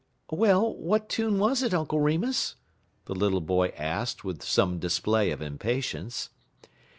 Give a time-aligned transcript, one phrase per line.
[0.31, 2.55] "Well, what tune was it, Uncle Remus?"
[3.05, 6.31] the little boy asked, with some display of impatience.